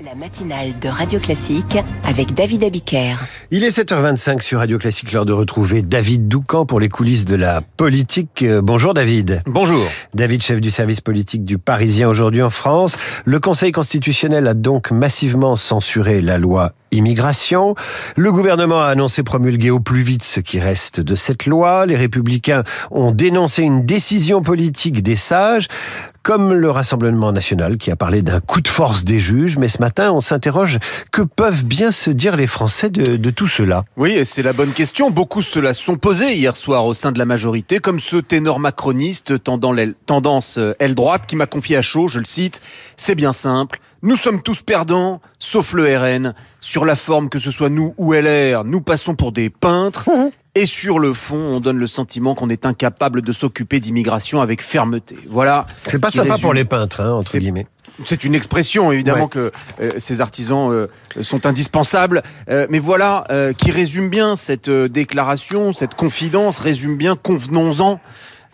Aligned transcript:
La 0.00 0.16
matinale 0.16 0.76
de 0.80 0.88
Radio 0.88 1.20
Classique 1.20 1.78
avec 2.02 2.34
David 2.34 2.64
Abiker. 2.64 3.14
Il 3.52 3.62
est 3.62 3.78
7h25 3.78 4.40
sur 4.40 4.58
Radio 4.58 4.76
Classique, 4.76 5.12
l'heure 5.12 5.24
de 5.24 5.32
retrouver 5.32 5.82
David 5.82 6.26
Doucan 6.26 6.66
pour 6.66 6.80
les 6.80 6.88
coulisses 6.88 7.24
de 7.24 7.36
la 7.36 7.60
politique. 7.60 8.42
Euh, 8.42 8.60
bonjour 8.60 8.92
David. 8.92 9.42
Bonjour. 9.46 9.86
David, 10.12 10.42
chef 10.42 10.60
du 10.60 10.72
service 10.72 11.00
politique 11.00 11.44
du 11.44 11.58
Parisien 11.58 12.08
aujourd'hui 12.08 12.42
en 12.42 12.50
France. 12.50 12.96
Le 13.24 13.38
Conseil 13.38 13.70
constitutionnel 13.70 14.48
a 14.48 14.54
donc 14.54 14.90
massivement 14.90 15.54
censuré 15.54 16.20
la 16.20 16.38
loi 16.38 16.72
immigration. 16.94 17.74
Le 18.16 18.32
gouvernement 18.32 18.82
a 18.82 18.86
annoncé 18.86 19.22
promulguer 19.22 19.70
au 19.70 19.80
plus 19.80 20.02
vite 20.02 20.24
ce 20.24 20.40
qui 20.40 20.60
reste 20.60 21.00
de 21.00 21.14
cette 21.14 21.46
loi. 21.46 21.86
Les 21.86 21.96
républicains 21.96 22.62
ont 22.90 23.10
dénoncé 23.10 23.62
une 23.62 23.84
décision 23.84 24.42
politique 24.42 25.02
des 25.02 25.16
sages 25.16 25.68
comme 26.24 26.54
le 26.54 26.70
Rassemblement 26.70 27.32
national 27.32 27.76
qui 27.76 27.90
a 27.90 27.96
parlé 27.96 28.22
d'un 28.22 28.40
coup 28.40 28.62
de 28.62 28.68
force 28.68 29.04
des 29.04 29.20
juges. 29.20 29.58
Mais 29.58 29.68
ce 29.68 29.78
matin, 29.78 30.10
on 30.10 30.22
s'interroge 30.22 30.78
que 31.12 31.20
peuvent 31.20 31.64
bien 31.64 31.92
se 31.92 32.10
dire 32.10 32.36
les 32.36 32.46
Français 32.46 32.88
de, 32.88 33.30
tout 33.30 33.46
cela? 33.46 33.84
Oui, 33.98 34.24
c'est 34.24 34.42
la 34.42 34.54
bonne 34.54 34.72
question. 34.72 35.10
Beaucoup 35.10 35.42
se 35.42 35.58
la 35.58 35.74
sont 35.74 35.96
posés 35.96 36.34
hier 36.34 36.56
soir 36.56 36.86
au 36.86 36.94
sein 36.94 37.12
de 37.12 37.18
la 37.18 37.26
majorité, 37.26 37.78
comme 37.78 38.00
ce 38.00 38.16
ténor 38.16 38.58
macroniste 38.58 39.34
tendance 39.44 40.56
euh, 40.56 40.72
aile 40.78 40.94
droite 40.94 41.24
qui 41.26 41.36
m'a 41.36 41.46
confié 41.46 41.76
à 41.76 41.82
chaud, 41.82 42.08
je 42.08 42.18
le 42.18 42.24
cite, 42.24 42.62
c'est 42.96 43.14
bien 43.14 43.34
simple, 43.34 43.80
nous 44.04 44.16
sommes 44.16 44.42
tous 44.42 44.60
perdants, 44.62 45.20
sauf 45.38 45.72
le 45.72 45.96
RN. 45.96 46.34
Sur 46.60 46.84
la 46.84 46.94
forme, 46.94 47.30
que 47.30 47.38
ce 47.38 47.50
soit 47.50 47.70
nous 47.70 47.94
ou 47.96 48.12
LR, 48.12 48.64
nous 48.64 48.82
passons 48.82 49.14
pour 49.14 49.32
des 49.32 49.48
peintres. 49.50 50.08
Et 50.54 50.66
sur 50.66 51.00
le 51.00 51.12
fond, 51.12 51.36
on 51.36 51.58
donne 51.58 51.78
le 51.78 51.86
sentiment 51.88 52.36
qu'on 52.36 52.48
est 52.48 52.64
incapable 52.64 53.22
de 53.22 53.32
s'occuper 53.32 53.80
d'immigration 53.80 54.40
avec 54.40 54.62
fermeté. 54.62 55.16
Voilà. 55.26 55.66
C'est 55.88 55.98
pas 55.98 56.10
sympa 56.10 56.38
pour 56.38 56.54
les 56.54 56.64
peintres, 56.64 57.00
hein, 57.00 57.12
entre 57.14 57.38
guillemets. 57.38 57.66
C'est 58.04 58.24
une 58.24 58.34
expression, 58.34 58.92
évidemment, 58.92 59.26
que 59.26 59.52
euh, 59.80 59.92
ces 59.98 60.20
artisans 60.20 60.70
euh, 60.70 60.86
sont 61.22 61.46
indispensables. 61.46 62.22
Euh, 62.48 62.66
mais 62.70 62.78
voilà, 62.78 63.24
qui 63.56 63.70
résume 63.70 64.10
bien 64.10 64.36
cette 64.36 64.70
déclaration, 64.70 65.72
cette 65.72 65.94
confidence, 65.94 66.58
résume 66.58 66.96
bien, 66.96 67.16
convenons-en, 67.16 68.00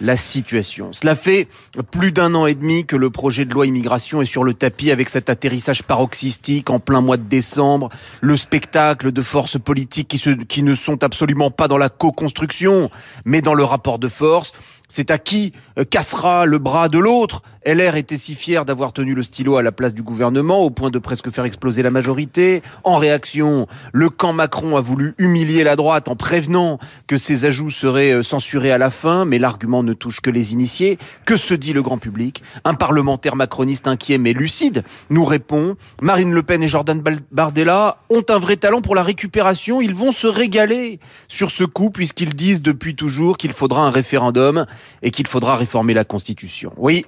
la 0.01 0.17
situation. 0.17 0.93
Cela 0.93 1.15
fait 1.15 1.49
plus 1.91 2.13
d'un 2.13 2.35
an 2.35 2.47
et 2.47 2.55
demi 2.55 2.87
que 2.87 2.97
le 2.97 3.11
projet 3.11 3.45
de 3.45 3.53
loi 3.53 3.67
immigration 3.67 4.23
est 4.23 4.27
sur 4.27 4.45
le 4.45 4.55
tapis 4.55 4.91
avec 4.91 5.09
cet 5.09 5.31
atterrissage 5.31 5.83
paroxystique 5.83 6.71
en 6.71 6.81
plein 6.81 7.01
mois 7.01 7.17
de 7.17 7.23
décembre, 7.23 7.91
le 8.21 8.37
spectacle 8.37 9.13
de 9.13 9.23
forces 9.23 9.59
politiques 9.59 10.09
qui, 10.09 10.19
se, 10.19 10.31
qui 10.31 10.63
ne 10.63 10.75
sont 10.75 11.03
absolument 11.05 11.51
pas 11.51 11.69
dans 11.69 11.79
la 11.79 11.89
co-construction, 11.89 12.91
mais 13.25 13.43
dans 13.43 13.55
le 13.55 13.65
rapport 13.65 13.99
de 13.99 14.09
force. 14.09 14.53
C'est 14.91 15.13
à 15.13 15.19
qui 15.19 15.53
euh, 15.79 15.85
cassera 15.85 16.47
le 16.47 16.59
bras 16.59 16.89
de 16.89 16.99
l'autre. 16.99 17.43
LR 17.65 17.95
était 17.95 18.17
si 18.17 18.35
fier 18.35 18.65
d'avoir 18.65 18.93
tenu 18.93 19.15
le 19.15 19.23
stylo 19.23 19.57
à 19.57 19.63
la 19.63 19.71
place 19.71 19.95
du 19.95 20.03
gouvernement 20.03 20.61
au 20.61 20.71
point 20.71 20.91
de 20.91 20.99
presque 20.99 21.31
faire 21.31 21.45
exploser 21.45 21.83
la 21.83 21.93
majorité. 21.93 22.61
En 22.83 22.97
réaction, 22.97 23.69
le 23.93 24.09
camp 24.11 24.33
Macron 24.33 24.77
a 24.77 24.81
voulu 24.81 25.15
humilier 25.19 25.63
la 25.63 25.77
droite 25.77 26.09
en 26.09 26.17
prévenant 26.17 26.81
que 27.07 27.19
ses 27.19 27.45
ajouts 27.45 27.71
seraient 27.71 28.13
euh, 28.13 28.23
censurés 28.23 28.73
à 28.73 28.79
la 28.79 28.91
fin, 28.91 29.25
mais 29.25 29.39
l'argument 29.39 29.85
ne 29.85 29.90
touche 29.95 30.21
que 30.21 30.31
les 30.31 30.53
initiés. 30.53 30.99
Que 31.27 31.37
se 31.37 31.55
dit 31.55 31.73
le 31.73 31.83
grand 31.83 31.99
public? 31.99 32.43
Un 32.65 32.75
parlementaire 32.75 33.37
macroniste 33.37 33.87
inquiet 33.89 34.19
mais 34.19 34.33
lucide 34.33 34.85
nous 35.09 35.25
répond 35.25 35.77
Marine 36.03 36.33
Le 36.33 36.43
Pen 36.43 36.63
et 36.63 36.69
Jordan 36.69 37.03
Bardella 37.31 37.99
ont 38.09 38.25
un 38.29 38.39
vrai 38.39 38.57
talent 38.57 38.81
pour 38.81 38.95
la 38.95 39.03
récupération. 39.03 39.81
Ils 39.81 39.95
vont 39.95 40.13
se 40.13 40.27
régaler 40.27 41.01
sur 41.29 41.51
ce 41.51 41.65
coup 41.65 41.91
puisqu'ils 41.91 42.35
disent 42.35 42.63
depuis 42.63 42.95
toujours 42.95 43.37
qu'il 43.37 43.53
faudra 43.53 43.83
un 43.83 43.91
référendum 43.91 44.67
et 45.03 45.11
qu'il 45.11 45.27
faudra 45.27 45.57
réformer 45.57 45.95
la 45.95 46.05
Constitution. 46.05 46.73
Oui, 46.77 47.05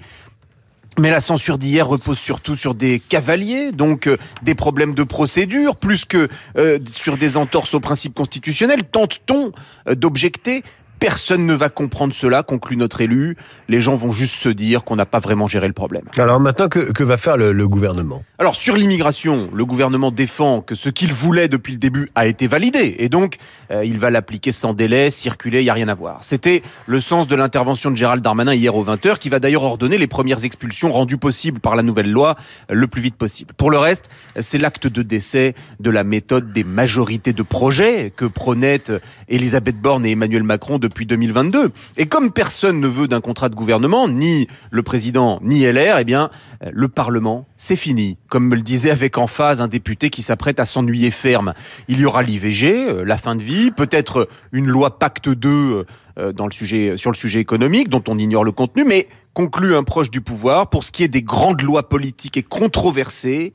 mais 0.99 1.11
la 1.11 1.21
censure 1.21 1.57
d'hier 1.57 1.87
repose 1.87 2.19
surtout 2.19 2.55
sur 2.55 2.75
des 2.75 3.01
cavaliers, 3.01 3.73
donc 3.73 4.07
euh, 4.07 4.19
des 4.43 4.55
problèmes 4.55 4.95
de 4.95 5.03
procédure, 5.05 5.77
plus 5.77 6.05
que 6.05 6.29
euh, 6.59 6.79
sur 6.91 7.17
des 7.17 7.39
entorses 7.39 7.73
aux 7.73 7.81
principes 7.81 8.15
constitutionnels. 8.15 8.85
Tente-t-on 8.85 9.53
euh, 9.89 9.95
d'objecter 9.95 10.63
Personne 11.03 11.47
ne 11.47 11.55
va 11.55 11.69
comprendre 11.69 12.15
cela, 12.15 12.45
conclut 12.45 12.77
notre 12.77 13.01
élu. 13.01 13.37
Les 13.69 13.81
gens 13.81 13.97
vont 13.97 14.13
juste 14.13 14.37
se 14.37 14.49
dire 14.49 14.85
qu'on 14.85 14.95
n'a 14.95 15.05
pas 15.05 15.19
vraiment 15.19 15.49
géré 15.49 15.67
le 15.67 15.73
problème. 15.73 16.05
Alors 16.17 16.39
maintenant, 16.39 16.69
que, 16.69 17.03
va 17.03 17.17
faire 17.17 17.37
le, 17.37 17.67
gouvernement? 17.67 18.23
Alors 18.39 18.55
sur 18.55 18.77
l'immigration, 18.77 19.51
le 19.53 19.65
gouvernement 19.65 20.13
défend 20.13 20.61
que 20.61 20.77
ce 20.77 20.91
qu'il 20.91 21.13
voulait 21.13 21.49
depuis 21.49 21.73
le 21.73 21.81
début 21.81 22.13
a 22.15 22.29
été 22.29 22.47
validé. 22.47 22.95
Et 23.01 23.09
donc, 23.09 23.39
euh, 23.73 23.85
il 23.85 23.99
va 23.99 24.11
l'appliquer 24.11 24.53
sans 24.53 24.75
délai, 24.75 25.11
circuler, 25.11 25.63
il 25.63 25.65
n'y 25.65 25.71
a 25.71 25.75
rien 25.75 25.89
à 25.89 25.95
voir. 25.95 26.19
C'était 26.21 26.63
le 26.87 27.01
sens 27.01 27.27
de 27.27 27.35
l'intervention 27.35 27.91
de 27.91 27.97
Gérald 27.97 28.23
Darmanin 28.23 28.55
hier 28.55 28.77
aux 28.77 28.85
20h, 28.85 29.19
qui 29.19 29.29
va 29.29 29.41
d'ailleurs 29.41 29.65
ordonner 29.65 29.99
les 29.99 30.07
premières 30.07 30.45
expulsions 30.45 30.93
rendues 30.93 31.19
possibles 31.19 31.59
par 31.59 31.75
la 31.75 31.83
nouvelle 31.83 32.13
loi 32.13 32.37
euh, 32.71 32.75
le 32.75 32.87
plus 32.87 33.03
vite 33.03 33.17
possible. 33.17 33.55
Pour 33.57 33.73
le 33.73 33.79
reste, 33.79 34.09
c'est 34.39 34.59
l'acte 34.59 34.87
de 34.87 35.03
décès 35.03 35.57
de 35.81 35.91
la 35.91 36.05
méthode 36.05 36.53
des 36.53 36.63
majorités 36.63 37.33
de 37.33 37.43
projets 37.43 38.13
que 38.15 38.25
prônaient 38.25 38.85
Elisabeth 39.29 39.81
Borne 39.81 40.07
et 40.07 40.13
Emmanuel 40.13 40.45
Macron 40.45 40.79
depuis 40.79 40.92
depuis 40.93 41.07
2022. 41.07 41.73
Et 41.97 42.07
comme 42.07 42.31
personne 42.31 42.79
ne 42.81 42.87
veut 42.87 43.09
d'un 43.09 43.21
contrat 43.21 43.49
de 43.49 43.55
gouvernement, 43.55 44.09
ni 44.09 44.47
le 44.71 44.83
président, 44.83 45.41
ni 45.43 45.65
LR, 45.65 45.99
eh 45.99 46.05
bien, 46.05 46.31
le 46.71 46.89
Parlement, 46.89 47.47
c'est 47.57 47.77
fini. 47.77 48.19
Comme 48.29 48.47
me 48.47 48.55
le 48.55 48.63
disait 48.63 48.91
avec 48.91 49.19
emphase 49.19 49.61
un 49.61 49.69
député 49.69 50.11
qui 50.11 50.23
s'apprête 50.23 50.61
à 50.61 50.65
s'ennuyer 50.65 51.11
ferme. 51.11 51.55
Il 51.89 52.01
y 52.01 52.05
aura 52.05 52.23
l'IVG, 52.23 52.89
euh, 52.89 53.05
la 53.05 53.17
fin 53.17 53.35
de 53.35 53.43
vie, 53.43 53.71
peut-être 53.71 54.29
une 54.53 54.67
loi 54.67 54.99
Pacte 54.99 55.29
2 55.29 55.87
euh, 56.19 56.33
dans 56.33 56.47
le 56.47 56.53
sujet, 56.53 56.97
sur 56.97 57.11
le 57.11 57.17
sujet 57.17 57.41
économique, 57.41 57.89
dont 57.89 58.05
on 58.09 58.19
ignore 58.19 58.45
le 58.45 58.53
contenu, 58.53 58.85
mais 58.85 59.09
conclut 59.33 59.75
un 59.75 59.83
proche 59.83 60.11
du 60.11 60.21
pouvoir 60.21 60.69
pour 60.69 60.85
ce 60.85 60.93
qui 60.93 61.03
est 61.03 61.09
des 61.09 61.23
grandes 61.23 61.63
lois 61.63 61.89
politiques 61.89 62.37
et 62.37 62.43
controversées 62.43 63.55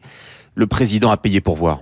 le 0.57 0.68
président 0.68 1.12
a 1.12 1.18
payé 1.18 1.40
pour 1.40 1.56
voir. 1.56 1.81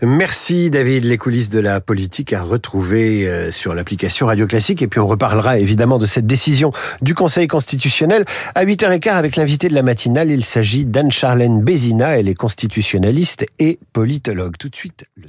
Merci 0.00 0.70
David. 0.70 1.04
Les 1.04 1.18
coulisses 1.18 1.50
de 1.50 1.58
la 1.58 1.80
politique 1.80 2.32
à 2.32 2.42
retrouver 2.42 3.28
euh, 3.28 3.50
sur 3.50 3.74
l'application 3.74 4.26
Radio 4.26 4.46
Classique. 4.46 4.80
Et 4.82 4.86
puis 4.86 5.00
on 5.00 5.06
reparlera 5.06 5.58
évidemment 5.58 5.98
de 5.98 6.06
cette 6.06 6.26
décision 6.26 6.70
du 7.02 7.14
Conseil 7.14 7.48
constitutionnel 7.48 8.24
à 8.54 8.64
8h15 8.64 9.10
avec 9.10 9.34
l'invité 9.36 9.68
de 9.68 9.74
la 9.74 9.82
matinale. 9.82 10.30
Il 10.30 10.44
s'agit 10.44 10.84
d'Anne-Charlène 10.84 11.62
Bézina. 11.62 12.16
Elle 12.18 12.28
est 12.28 12.34
constitutionnaliste 12.34 13.46
et 13.58 13.80
politologue. 13.92 14.56
Tout 14.58 14.68
de 14.68 14.76
suite, 14.76 15.06
le 15.16 15.28